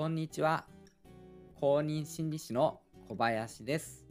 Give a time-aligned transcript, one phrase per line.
[0.00, 0.64] こんにちは。
[1.60, 4.06] 公認心理師の小林です。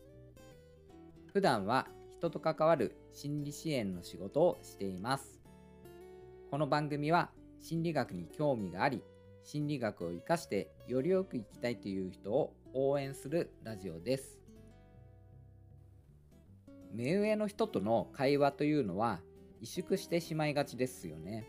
[1.33, 1.87] 普段は
[2.19, 5.39] 人と関わる心理支援の仕事をしています。
[6.51, 9.01] この番組は心理学に興味があり、
[9.43, 14.37] 心理学を活かしてよりよく生きたいという人を応援するラジオです。
[16.93, 19.21] 目上の人との会話というのは
[19.63, 21.47] 萎縮してしまいがちですよね。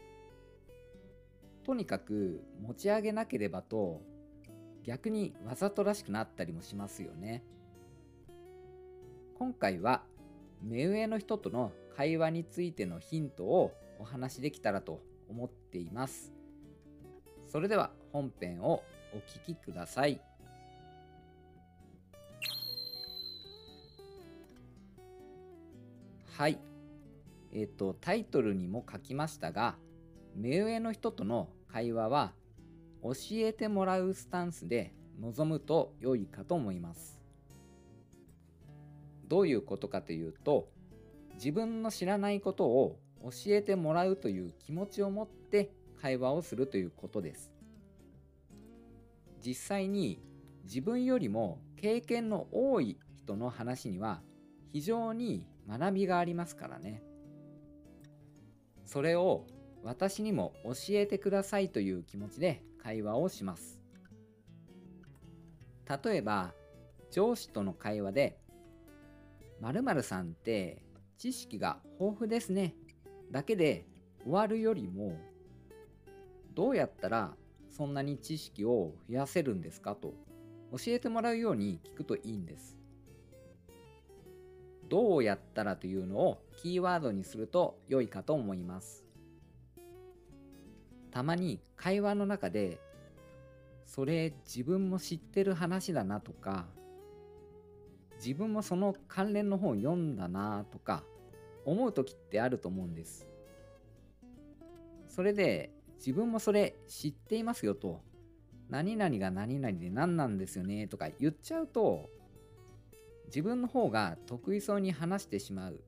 [1.62, 4.00] とにかく持ち上げなければと
[4.84, 7.42] 逆にわざとらしくなったりもしますよね。
[9.38, 10.02] 今回は
[10.62, 16.32] 目上の人との会話についてのヒントをお話しできたらと思っています。
[17.46, 20.20] それでは本編をお聴きください。
[26.36, 26.58] はい。
[27.52, 29.76] えっ、ー、と、タイトルにも書きましたが、
[30.34, 32.32] 目上の人との会話は
[33.02, 37.20] 教えてもらうスタンスで臨むと良いかと思います。
[39.28, 40.68] どういうことかというと
[41.34, 47.52] 自分の知らないことを教えてもらうという気持ちを持って会話をするということです。
[49.44, 50.20] 実際に
[50.64, 54.20] 自分よりも経験の多い人の話には
[54.72, 57.02] 非常に学びがありますからね。
[58.84, 59.46] それを
[59.82, 63.80] 私にも教えてくださいという気持ちで会話をします。
[66.04, 66.54] 例えば、
[67.10, 68.38] 上司との会話で、
[69.60, 70.82] 〇〇さんって
[71.18, 72.74] 知識が豊富ですね。
[73.30, 73.84] だけで
[74.22, 75.18] 終わるよりも、
[76.54, 77.36] どうやったら
[77.70, 79.94] そんなに知識を増やせるんですか？
[79.94, 80.14] と
[80.72, 82.76] 教えてもらうように聞くといいんです。
[84.88, 89.04] どうやったらというのをキーワードにすると良いかと思います。
[91.10, 92.80] たまに会話の中で
[93.84, 96.66] それ自分も知ってる話だなとか
[98.16, 101.02] 自分もその関連の本読んだなとか
[101.64, 103.26] 思う時ってあると思うんです。
[105.08, 108.00] それで自分もそれ知っていますよと
[108.68, 112.08] 何々が何々で何なんですよねとか言っちゃうと
[113.26, 115.80] 自分の方が得意そうに話してしまう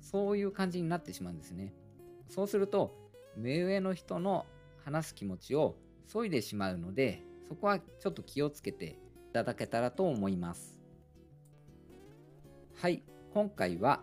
[0.00, 1.72] そういう感じになってしまうんですね。
[2.28, 2.94] そうすると
[3.36, 4.46] 目上の人の
[4.84, 5.76] 話す気持ちを
[6.06, 8.98] 削いでしまうのでそこはちょっと気をつけて
[9.30, 10.78] いただけたらと思います。
[12.80, 14.02] はい今回は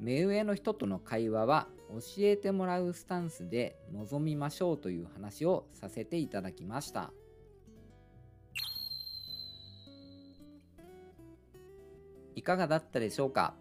[0.00, 7.12] 目上の人との会話は教えてもらうスタンスで臨みましょうという話をさせていただきました。
[12.34, 13.54] いかがだったでしょうか？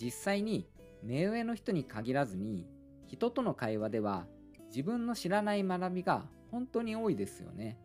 [0.00, 0.68] 実際に
[1.02, 2.66] 目上の人に限らずに
[3.08, 4.26] 人との会話では
[4.68, 7.78] 自分の知らない学びが本当に多いですよね。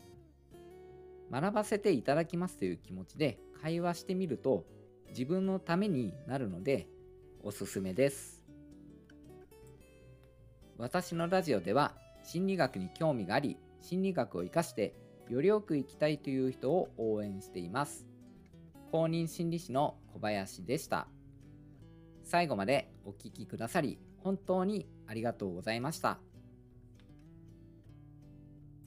[1.32, 4.66] 学ばせていただきますという気持ちで会話してみると
[5.10, 6.88] 自分のためになるので
[7.42, 8.46] おすすめです。
[10.78, 14.94] 私のラジオでは心理学に興味があり心理学を活かして
[15.30, 18.06] よりよく生きたいという人を応援しています。
[18.92, 21.08] 公認心理師の小林でした。
[22.24, 26.33] 最後までお聴きくださり本当にありがとうございました。